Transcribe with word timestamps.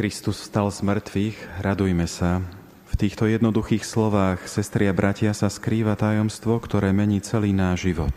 Kristus 0.00 0.48
vstal 0.48 0.72
z 0.72 0.80
mŕtvych, 0.80 1.60
radujme 1.60 2.08
sa. 2.08 2.40
V 2.88 2.94
týchto 2.96 3.28
jednoduchých 3.28 3.84
slovách, 3.84 4.48
sestri 4.48 4.88
a 4.88 4.96
bratia, 4.96 5.36
sa 5.36 5.52
skrýva 5.52 5.92
tajomstvo, 5.92 6.56
ktoré 6.56 6.88
mení 6.88 7.20
celý 7.20 7.52
náš 7.52 7.92
život. 7.92 8.16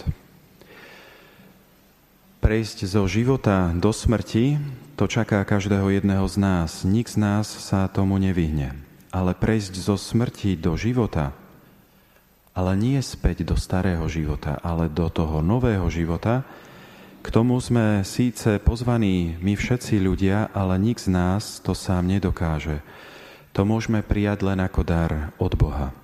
Prejsť 2.40 2.88
zo 2.88 3.04
života 3.04 3.76
do 3.76 3.92
smrti, 3.92 4.64
to 4.96 5.12
čaká 5.12 5.44
každého 5.44 5.92
jedného 5.92 6.24
z 6.24 6.40
nás. 6.40 6.88
Nik 6.88 7.12
z 7.12 7.20
nás 7.20 7.52
sa 7.52 7.92
tomu 7.92 8.16
nevyhne. 8.16 8.80
Ale 9.12 9.36
prejsť 9.36 9.76
zo 9.76 10.00
smrti 10.00 10.56
do 10.56 10.80
života, 10.80 11.36
ale 12.56 12.80
nie 12.80 13.04
späť 13.04 13.44
do 13.44 13.60
starého 13.60 14.08
života, 14.08 14.56
ale 14.64 14.88
do 14.88 15.12
toho 15.12 15.44
nového 15.44 15.92
života, 15.92 16.48
k 17.24 17.28
tomu 17.32 17.56
sme 17.64 18.04
síce 18.04 18.60
pozvaní 18.60 19.40
my 19.40 19.56
všetci 19.56 19.96
ľudia, 19.96 20.52
ale 20.52 20.76
nik 20.76 21.00
z 21.00 21.08
nás 21.08 21.64
to 21.64 21.72
sám 21.72 22.12
nedokáže. 22.12 22.84
To 23.56 23.64
môžeme 23.64 24.04
prijať 24.04 24.44
len 24.44 24.60
ako 24.60 24.82
dar 24.84 25.32
od 25.40 25.56
Boha. 25.56 25.96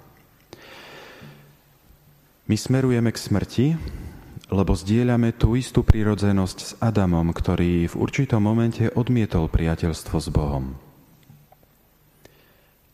My 2.48 2.56
smerujeme 2.56 3.12
k 3.12 3.20
smrti, 3.20 3.68
lebo 4.50 4.74
zdieľame 4.74 5.36
tú 5.36 5.60
istú 5.60 5.84
prírodzenosť 5.84 6.58
s 6.58 6.72
Adamom, 6.80 7.36
ktorý 7.36 7.86
v 7.92 7.96
určitom 8.00 8.40
momente 8.42 8.88
odmietol 8.96 9.52
priateľstvo 9.52 10.18
s 10.18 10.28
Bohom. 10.32 10.74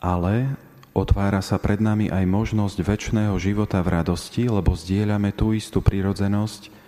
Ale 0.02 0.58
otvára 0.92 1.40
sa 1.40 1.56
pred 1.62 1.78
nami 1.78 2.10
aj 2.10 2.26
možnosť 2.26 2.78
väčšného 2.82 3.38
života 3.38 3.80
v 3.80 4.02
radosti, 4.02 4.50
lebo 4.50 4.76
zdieľame 4.76 5.32
tú 5.32 5.56
istú 5.56 5.80
prírodzenosť 5.80 6.85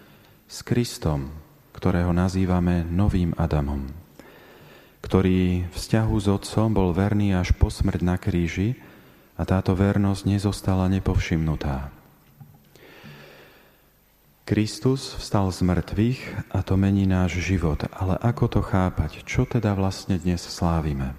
s 0.48 0.64
Kristom, 0.64 1.28
ktorého 1.76 2.16
nazývame 2.16 2.80
novým 2.88 3.36
Adamom, 3.36 3.84
ktorý 5.04 5.68
vzťahu 5.76 6.14
s 6.16 6.26
Otcom 6.26 6.72
bol 6.72 6.96
verný 6.96 7.36
až 7.36 7.52
po 7.52 7.68
smrť 7.68 8.00
na 8.00 8.16
kríži 8.16 8.80
a 9.36 9.44
táto 9.44 9.76
vernosť 9.76 10.24
nezostala 10.24 10.88
nepovšimnutá. 10.88 11.92
Kristus 14.48 15.12
vstal 15.20 15.52
z 15.52 15.60
mŕtvych 15.60 16.20
a 16.56 16.64
to 16.64 16.80
mení 16.80 17.04
náš 17.04 17.36
život. 17.44 17.84
Ale 17.92 18.16
ako 18.16 18.48
to 18.48 18.60
chápať? 18.64 19.20
Čo 19.28 19.44
teda 19.44 19.76
vlastne 19.76 20.16
dnes 20.16 20.40
slávime? 20.40 21.12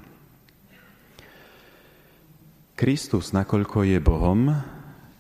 Kristus, 2.74 3.30
nakoľko 3.30 3.86
je 3.86 4.02
Bohom, 4.02 4.58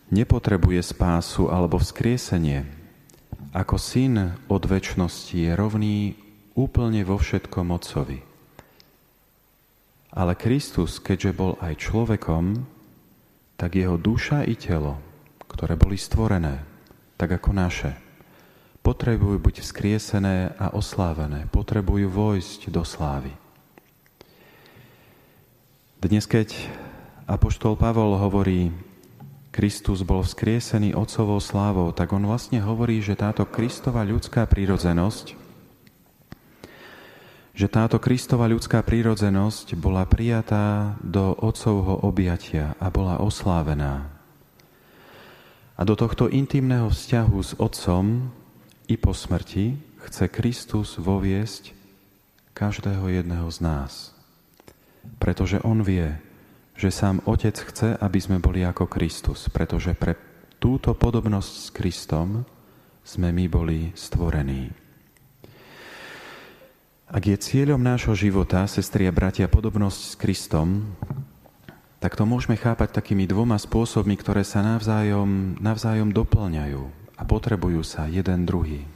nepotrebuje 0.09 0.81
spásu 0.81 1.53
alebo 1.53 1.77
vzkriesenie, 1.77 2.78
ako 3.59 3.75
syn 3.75 4.39
od 4.47 4.63
väčšnosti 4.63 5.35
je 5.35 5.51
rovný 5.51 6.15
úplne 6.55 7.03
vo 7.03 7.19
všetkom 7.19 7.75
Otcovi. 7.75 8.23
Ale 10.15 10.33
Kristus, 10.39 11.03
keďže 11.03 11.35
bol 11.35 11.59
aj 11.59 11.75
človekom, 11.75 12.63
tak 13.59 13.75
jeho 13.75 13.99
duša 13.99 14.47
i 14.47 14.55
telo, 14.55 14.95
ktoré 15.51 15.75
boli 15.75 15.99
stvorené, 15.99 16.63
tak 17.19 17.35
ako 17.35 17.51
naše, 17.51 17.91
potrebujú 18.79 19.35
byť 19.43 19.55
vzkriesené 19.59 20.55
a 20.55 20.71
oslávené, 20.71 21.51
potrebujú 21.51 22.07
vojsť 22.07 22.71
do 22.71 22.87
slávy. 22.87 23.35
Dnes, 25.99 26.23
keď 26.23 26.55
Apoštol 27.27 27.75
Pavol 27.75 28.15
hovorí, 28.15 28.71
Kristus 29.59 30.07
bol 30.07 30.23
vzkriesený 30.23 30.95
Otcovou 30.95 31.43
slávou, 31.43 31.91
tak 31.91 32.15
on 32.15 32.23
vlastne 32.23 32.63
hovorí, 32.63 33.03
že 33.03 33.19
táto 33.19 33.43
Kristova 33.43 34.07
ľudská 34.07 34.47
prírodzenosť, 34.47 35.35
že 37.51 37.67
táto 37.67 37.99
Kristova 37.99 38.47
ľudská 38.47 38.79
prírodzenosť 38.87 39.75
bola 39.75 40.07
prijatá 40.07 40.95
do 41.03 41.35
Otcovho 41.35 42.07
objatia 42.07 42.79
a 42.79 42.87
bola 42.87 43.19
oslávená. 43.19 44.07
A 45.75 45.83
do 45.83 45.91
tohto 45.99 46.31
intimného 46.31 46.87
vzťahu 46.87 47.37
s 47.43 47.51
Otcom 47.59 48.31
i 48.87 48.95
po 48.95 49.11
smrti 49.11 49.75
chce 50.07 50.31
Kristus 50.31 50.95
voviesť 50.95 51.75
každého 52.55 53.11
jedného 53.11 53.51
z 53.51 53.59
nás. 53.59 54.15
Pretože 55.19 55.59
On 55.67 55.83
vie, 55.83 56.15
že 56.79 56.95
sám 56.95 57.19
Otec 57.27 57.59
chce, 57.59 57.99
aby 57.99 58.19
sme 58.23 58.39
boli 58.39 58.63
ako 58.63 58.87
Kristus, 58.87 59.51
pretože 59.51 59.91
pre 59.99 60.15
túto 60.63 60.95
podobnosť 60.95 61.51
s 61.51 61.67
Kristom 61.75 62.47
sme 63.03 63.35
my 63.35 63.51
boli 63.51 63.91
stvorení. 63.99 64.71
Ak 67.11 67.27
je 67.27 67.35
cieľom 67.35 67.83
nášho 67.83 68.15
života, 68.15 68.63
sestri 68.63 69.09
a 69.09 69.11
bratia, 69.11 69.51
podobnosť 69.51 69.99
s 69.99 70.13
Kristom, 70.15 70.95
tak 71.99 72.15
to 72.15 72.23
môžeme 72.23 72.55
chápať 72.55 72.95
takými 72.95 73.27
dvoma 73.27 73.59
spôsobmi, 73.59 74.15
ktoré 74.15 74.47
sa 74.47 74.63
navzájom, 74.63 75.59
navzájom 75.59 76.15
doplňajú 76.15 76.83
a 77.19 77.23
potrebujú 77.27 77.83
sa 77.83 78.07
jeden 78.07 78.47
druhý. 78.47 78.87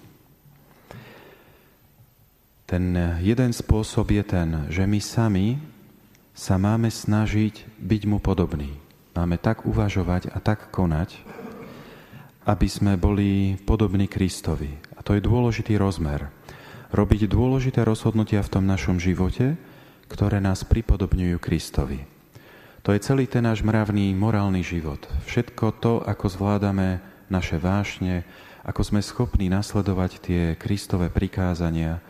Ten 2.64 2.96
jeden 3.20 3.52
spôsob 3.52 4.08
je 4.16 4.24
ten, 4.24 4.72
že 4.72 4.88
my 4.88 5.04
sami 5.04 5.73
sa 6.34 6.58
máme 6.58 6.90
snažiť 6.90 7.78
byť 7.78 8.02
mu 8.10 8.18
podobný. 8.18 8.74
Máme 9.14 9.38
tak 9.38 9.70
uvažovať 9.70 10.34
a 10.34 10.42
tak 10.42 10.74
konať, 10.74 11.22
aby 12.50 12.68
sme 12.68 12.98
boli 12.98 13.62
podobní 13.62 14.10
Kristovi. 14.10 14.74
A 14.98 15.06
to 15.06 15.14
je 15.14 15.22
dôležitý 15.22 15.78
rozmer. 15.78 16.34
Robiť 16.90 17.30
dôležité 17.30 17.86
rozhodnutia 17.86 18.42
v 18.42 18.52
tom 18.60 18.66
našom 18.66 18.98
živote, 18.98 19.54
ktoré 20.10 20.42
nás 20.42 20.66
pripodobňujú 20.66 21.38
Kristovi. 21.38 22.06
To 22.84 22.92
je 22.92 23.00
celý 23.00 23.30
ten 23.30 23.46
náš 23.46 23.64
mravný 23.64 24.12
morálny 24.18 24.60
život. 24.66 25.06
Všetko 25.30 25.66
to, 25.80 25.94
ako 26.04 26.26
zvládame 26.28 27.00
naše 27.32 27.56
vášne, 27.62 28.28
ako 28.66 28.82
sme 28.84 29.02
schopní 29.06 29.48
nasledovať 29.48 30.12
tie 30.20 30.42
Kristové 30.60 31.08
prikázania, 31.08 32.04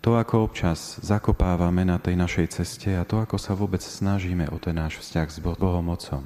to, 0.00 0.16
ako 0.16 0.48
občas 0.48 0.96
zakopávame 1.04 1.84
na 1.84 2.00
tej 2.00 2.16
našej 2.16 2.46
ceste 2.56 2.96
a 2.96 3.04
to, 3.04 3.20
ako 3.20 3.36
sa 3.36 3.52
vôbec 3.52 3.84
snažíme 3.84 4.48
o 4.48 4.56
ten 4.56 4.80
náš 4.80 5.04
vzťah 5.04 5.28
s 5.28 5.38
Bohom 5.44 5.92
Otcom. 5.92 6.24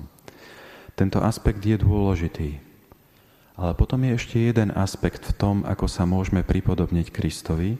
Tento 0.95 1.19
aspekt 1.19 1.59
je 1.67 1.75
dôležitý. 1.75 2.63
Ale 3.55 3.75
potom 3.75 4.03
je 4.07 4.15
ešte 4.15 4.39
jeden 4.39 4.71
aspekt 4.75 5.27
v 5.27 5.34
tom, 5.34 5.57
ako 5.67 5.91
sa 5.91 6.07
môžeme 6.07 6.47
pripodobniť 6.47 7.11
Kristovi. 7.11 7.79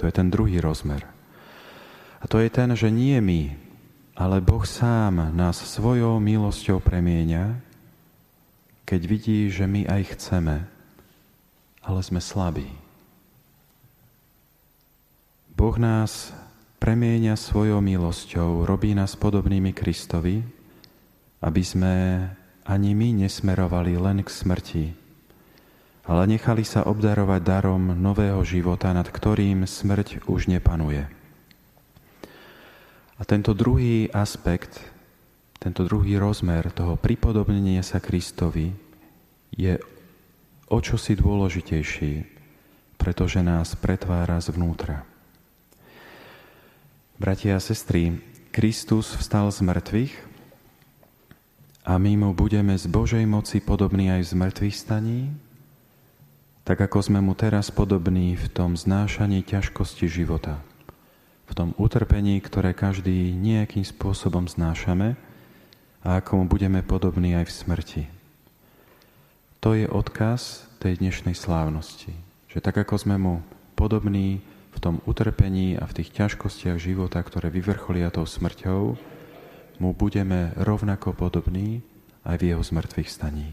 To 0.00 0.08
je 0.08 0.12
ten 0.12 0.28
druhý 0.28 0.60
rozmer. 0.60 1.04
A 2.20 2.28
to 2.28 2.40
je 2.40 2.52
ten, 2.52 2.72
že 2.76 2.92
nie 2.92 3.16
my, 3.20 3.56
ale 4.16 4.44
Boh 4.44 4.64
sám 4.68 5.32
nás 5.32 5.60
svojou 5.60 6.20
milosťou 6.20 6.80
premieňa, 6.80 7.56
keď 8.84 9.00
vidí, 9.08 9.48
že 9.48 9.64
my 9.64 9.88
aj 9.88 10.16
chceme, 10.16 10.68
ale 11.80 12.00
sme 12.04 12.20
slabí. 12.20 12.81
Boh 15.62 15.78
nás 15.78 16.34
premieňa 16.82 17.38
svojou 17.38 17.78
milosťou, 17.78 18.66
robí 18.66 18.98
nás 18.98 19.14
podobnými 19.14 19.70
Kristovi, 19.70 20.42
aby 21.38 21.62
sme 21.62 21.94
ani 22.66 22.98
my 22.98 23.22
nesmerovali 23.22 23.94
len 23.94 24.26
k 24.26 24.28
smrti, 24.42 24.90
ale 26.10 26.26
nechali 26.26 26.66
sa 26.66 26.82
obdarovať 26.82 27.40
darom 27.46 27.94
nového 27.94 28.42
života, 28.42 28.90
nad 28.90 29.06
ktorým 29.06 29.62
smrť 29.62 30.26
už 30.26 30.50
nepanuje. 30.50 31.06
A 33.14 33.22
tento 33.22 33.54
druhý 33.54 34.10
aspekt, 34.10 34.82
tento 35.62 35.86
druhý 35.86 36.18
rozmer 36.18 36.74
toho 36.74 36.98
pripodobnenia 36.98 37.86
sa 37.86 38.02
Kristovi 38.02 38.74
je 39.54 39.78
o 40.74 40.78
čosi 40.82 41.14
dôležitejší, 41.14 42.12
pretože 42.98 43.38
nás 43.46 43.78
pretvára 43.78 44.42
zvnútra. 44.42 45.11
Bratia 47.22 47.54
a 47.54 47.62
sestry, 47.62 48.18
Kristus 48.50 49.14
vstal 49.14 49.46
z 49.54 49.62
mŕtvych 49.62 50.10
a 51.86 51.94
my 51.94 52.18
mu 52.18 52.34
budeme 52.34 52.74
z 52.74 52.90
Božej 52.90 53.22
moci 53.30 53.62
podobní 53.62 54.10
aj 54.10 54.26
v 54.26 54.30
zmrtvých 54.34 54.74
staní, 54.74 55.30
tak 56.66 56.82
ako 56.82 56.98
sme 56.98 57.22
mu 57.22 57.38
teraz 57.38 57.70
podobní 57.70 58.34
v 58.34 58.50
tom 58.50 58.74
znášaní 58.74 59.46
ťažkosti 59.46 60.10
života, 60.10 60.58
v 61.46 61.52
tom 61.54 61.78
utrpení, 61.78 62.42
ktoré 62.42 62.74
každý 62.74 63.30
nejakým 63.38 63.86
spôsobom 63.86 64.50
znášame 64.50 65.14
a 66.02 66.18
ako 66.18 66.42
mu 66.42 66.44
budeme 66.50 66.82
podobní 66.82 67.38
aj 67.38 67.46
v 67.46 67.54
smrti. 67.54 68.02
To 69.62 69.78
je 69.78 69.86
odkaz 69.86 70.66
tej 70.82 70.98
dnešnej 70.98 71.38
slávnosti, 71.38 72.18
že 72.50 72.58
tak 72.58 72.82
ako 72.82 72.98
sme 72.98 73.14
mu 73.14 73.46
podobní 73.78 74.42
v 74.72 74.78
tom 74.80 75.04
utrpení 75.04 75.76
a 75.76 75.84
v 75.84 76.02
tých 76.02 76.10
ťažkostiach 76.16 76.80
života, 76.80 77.20
ktoré 77.20 77.52
vyvrcholia 77.52 78.08
tou 78.08 78.24
smrťou, 78.24 78.96
mu 79.78 79.90
budeme 79.92 80.56
rovnako 80.56 81.12
podobní 81.12 81.84
aj 82.24 82.36
v 82.40 82.54
jeho 82.54 82.62
zmrtvých 82.62 83.10
staní. 83.10 83.52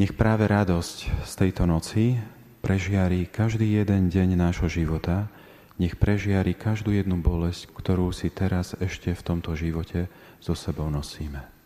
Nech 0.00 0.16
práve 0.16 0.48
radosť 0.48 1.28
z 1.28 1.32
tejto 1.36 1.68
noci 1.68 2.16
prežiarí 2.64 3.28
každý 3.28 3.76
jeden 3.76 4.08
deň 4.08 4.40
nášho 4.40 4.70
života, 4.70 5.28
nech 5.76 5.98
prežiari 5.98 6.56
každú 6.56 6.94
jednu 6.94 7.20
bolesť, 7.20 7.68
ktorú 7.74 8.08
si 8.14 8.30
teraz 8.32 8.72
ešte 8.78 9.12
v 9.12 9.22
tomto 9.22 9.52
živote 9.52 10.08
so 10.40 10.56
sebou 10.56 10.88
nosíme. 10.88 11.61